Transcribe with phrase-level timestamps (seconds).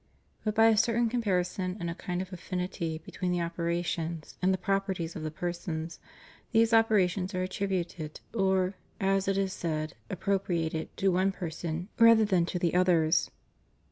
[0.43, 4.57] 'But by a certain comparison, and a kind of affinity between the operations and the
[4.57, 5.99] properties of the persons,
[6.53, 12.47] these operations are attributed or, as it is said, "appropriated" to one person rather than
[12.47, 13.29] to the others.